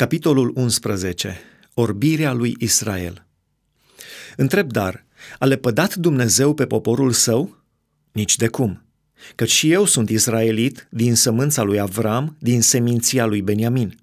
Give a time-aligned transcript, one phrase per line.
[0.00, 1.38] Capitolul 11.
[1.74, 3.26] Orbirea lui Israel.
[4.36, 5.06] Întreb dar,
[5.38, 7.56] a lepădat Dumnezeu pe poporul său?
[8.12, 8.84] Nici de cum.
[9.34, 13.98] Căci și eu sunt israelit din sămânța lui Avram, din seminția lui Beniamin.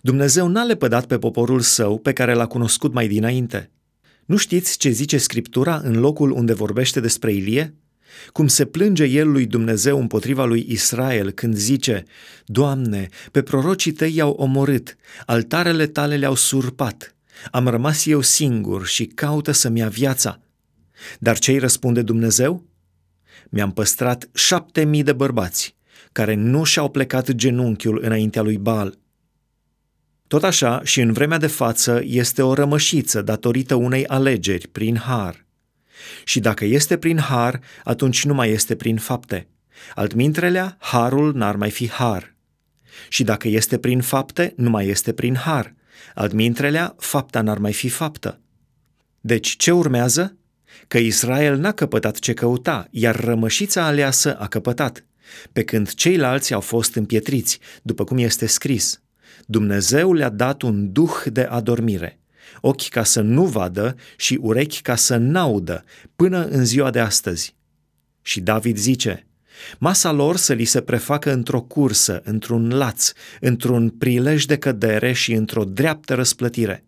[0.00, 3.70] Dumnezeu n-a lepădat pe poporul său pe care l-a cunoscut mai dinainte.
[4.24, 7.74] Nu știți ce zice Scriptura în locul unde vorbește despre Ilie?
[8.32, 12.04] Cum se plânge el lui Dumnezeu împotriva lui Israel când zice,
[12.46, 14.96] Doamne, pe prorocii tăi i-au omorât,
[15.26, 17.16] altarele tale le-au surpat,
[17.50, 20.40] am rămas eu singur și caută să-mi ia viața.
[21.18, 22.64] Dar ce îi răspunde Dumnezeu?
[23.50, 25.76] Mi-am păstrat șapte mii de bărbați
[26.12, 28.98] care nu și-au plecat genunchiul înaintea lui Baal.
[30.26, 35.46] Tot așa și în vremea de față este o rămășiță datorită unei alegeri prin har–
[36.24, 39.48] și dacă este prin har, atunci nu mai este prin fapte.
[39.94, 42.34] Altmintrelea, harul n-ar mai fi har.
[43.08, 45.74] Și dacă este prin fapte, nu mai este prin har.
[46.14, 48.40] Altmintrelea, fapta n-ar mai fi faptă.
[49.20, 50.36] Deci ce urmează?
[50.88, 55.04] Că Israel n-a căpătat ce căuta, iar rămășița aleasă a căpătat,
[55.52, 59.02] pe când ceilalți au fost împietriți, după cum este scris.
[59.46, 62.18] Dumnezeu le-a dat un duh de adormire
[62.60, 65.84] ochi ca să nu vadă și urechi ca să n-audă,
[66.16, 67.56] până în ziua de astăzi.
[68.22, 69.26] Și David zice,
[69.78, 75.32] masa lor să li se prefacă într-o cursă, într-un laț, într-un prilej de cădere și
[75.32, 76.84] într-o dreaptă răsplătire.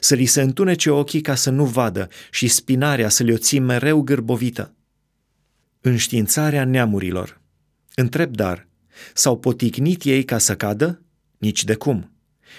[0.00, 4.00] Să li se întunece ochii ca să nu vadă și spinarea să le-o ții mereu
[4.00, 4.74] gârbovită.
[5.80, 7.40] Înștiințarea neamurilor.
[7.94, 8.68] Întreb dar,
[9.14, 11.02] s-au poticnit ei ca să cadă?
[11.38, 12.15] Nici de cum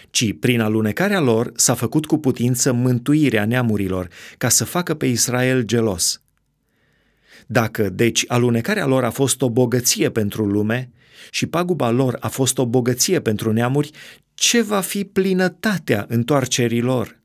[0.10, 4.08] ci prin alunecarea lor s-a făcut cu putință mântuirea neamurilor,
[4.38, 6.22] ca să facă pe Israel gelos.
[7.48, 10.92] Dacă, deci, alunecarea lor a fost o bogăție pentru lume
[11.32, 13.92] și paguba lor a fost o bogăție pentru neamuri,
[14.34, 17.20] ce va fi plinătatea întoarcerii lor?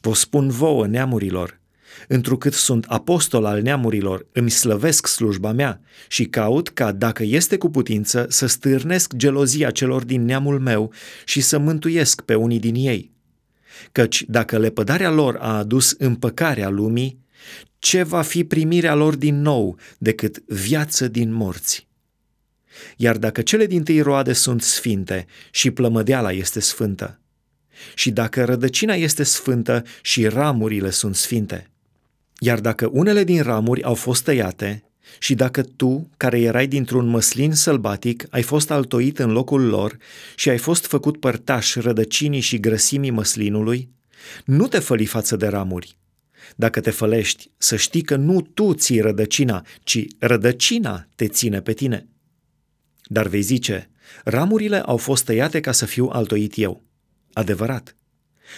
[0.00, 1.59] Vă spun vouă, neamurilor,
[2.08, 7.70] întrucât sunt apostol al neamurilor, îmi slăvesc slujba mea și caut ca, dacă este cu
[7.70, 10.92] putință, să stârnesc gelozia celor din neamul meu
[11.24, 13.12] și să mântuiesc pe unii din ei.
[13.92, 17.18] Căci dacă lepădarea lor a adus împăcarea lumii,
[17.78, 21.88] ce va fi primirea lor din nou decât viață din morți?
[22.96, 27.20] Iar dacă cele din tâi roade sunt sfinte și plămădeala este sfântă,
[27.94, 31.70] și dacă rădăcina este sfântă și ramurile sunt sfinte,
[32.42, 34.84] iar dacă unele din ramuri au fost tăiate,
[35.18, 39.96] și dacă tu, care erai dintr-un măslin sălbatic, ai fost altoit în locul lor
[40.36, 43.88] și ai fost făcut părtaș rădăcinii și grăsimii măslinului,
[44.44, 45.96] nu te făli față de ramuri.
[46.56, 51.72] Dacă te fălești, să știi că nu tu ții rădăcina, ci rădăcina te ține pe
[51.72, 52.08] tine.
[53.04, 53.90] Dar vei zice,
[54.24, 56.82] ramurile au fost tăiate ca să fiu altoit eu.
[57.32, 57.96] Adevărat.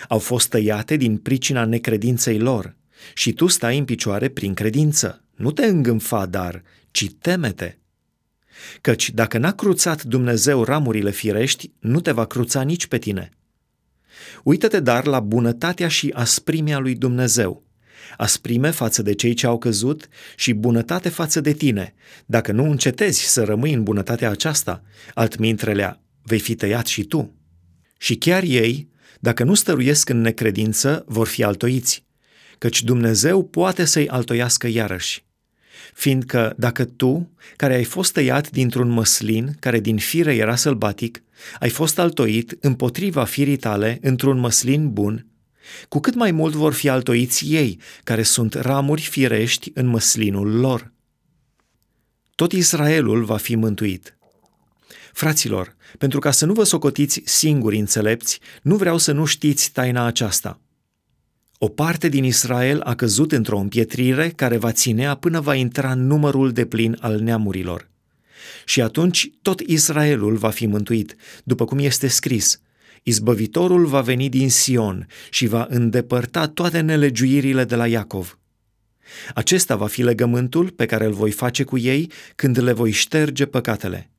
[0.08, 2.74] Au fost tăiate din pricina necredinței lor–
[3.14, 5.24] și tu stai în picioare prin credință.
[5.34, 7.78] Nu te îngânfa, dar, ci temete.
[8.80, 13.30] Căci dacă n-a cruțat Dumnezeu ramurile firești, nu te va cruța nici pe tine.
[14.44, 17.64] Uită-te dar la bunătatea și asprimea lui Dumnezeu,
[18.16, 21.94] asprime față de cei ce au căzut și bunătate față de tine.
[22.26, 24.82] Dacă nu încetezi să rămâi în bunătatea aceasta,
[25.14, 27.34] altmintrelea, vei fi tăiat și tu.
[27.98, 28.88] Și chiar ei,
[29.20, 32.04] dacă nu stăruiesc în necredință, vor fi altoiți
[32.62, 35.24] căci Dumnezeu poate să-i altoiască iarăși.
[35.94, 41.22] Fiindcă dacă tu, care ai fost tăiat dintr-un măslin care din fire era sălbatic,
[41.58, 45.26] ai fost altoit împotriva firii tale într-un măslin bun,
[45.88, 50.92] cu cât mai mult vor fi altoiți ei, care sunt ramuri firești în măslinul lor.
[52.34, 54.16] Tot Israelul va fi mântuit.
[55.12, 60.06] Fraților, pentru ca să nu vă socotiți singuri înțelepți, nu vreau să nu știți taina
[60.06, 60.56] aceasta–
[61.64, 66.06] o parte din Israel a căzut într-o împietrire care va ținea până va intra în
[66.06, 67.90] numărul de plin al neamurilor.
[68.64, 72.60] Și atunci tot Israelul va fi mântuit, după cum este scris,
[73.02, 78.38] Izbăvitorul va veni din Sion și va îndepărta toate nelegiuirile de la Iacov.
[79.34, 83.46] Acesta va fi legământul pe care îl voi face cu ei când le voi șterge
[83.46, 84.10] păcatele.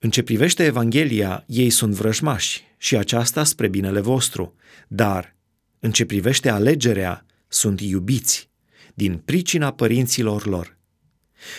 [0.00, 4.54] În ce privește Evanghelia, ei sunt vrăjmași și aceasta spre binele vostru,
[4.88, 5.36] dar
[5.80, 8.50] în ce privește alegerea, sunt iubiți
[8.94, 10.76] din pricina părinților lor.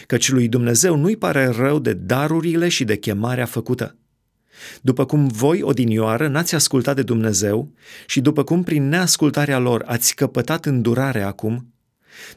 [0.07, 3.97] Căci lui Dumnezeu nu-i pare rău de darurile și de chemarea făcută.
[4.81, 7.73] După cum voi, odinioară, n-ați ascultat de Dumnezeu
[8.05, 11.73] și după cum prin neascultarea lor ați căpătat îndurare acum,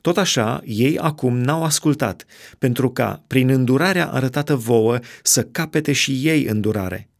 [0.01, 2.25] tot așa, ei acum n-au ascultat,
[2.59, 7.12] pentru ca, prin îndurarea arătată vouă, să capete și ei îndurare.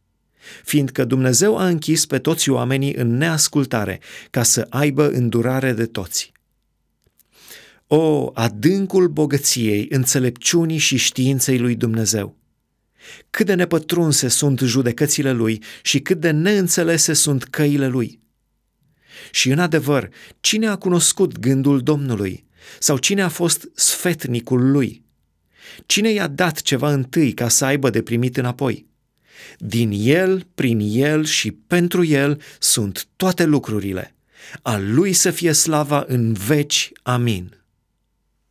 [0.63, 3.99] Fiindcă Dumnezeu a închis pe toți oamenii în neascultare,
[4.29, 6.31] ca să aibă îndurare de toți.
[7.87, 12.37] O, adâncul bogăției, înțelepciunii și științei lui Dumnezeu!
[13.29, 18.21] Cât de nepătrunse sunt judecățile lui și cât de neînțelese sunt căile lui!
[19.31, 20.09] Și în adevăr,
[20.39, 22.45] cine a cunoscut gândul Domnului?
[22.79, 25.03] Sau cine a fost sfetnicul lui?
[25.85, 28.87] Cine i-a dat ceva întâi ca să aibă de primit înapoi?
[29.57, 34.15] Din el, prin el și pentru el sunt toate lucrurile.
[34.61, 36.91] A lui să fie slava în veci.
[37.03, 37.62] Amin.